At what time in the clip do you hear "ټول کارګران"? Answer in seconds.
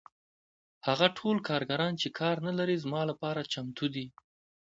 1.17-1.93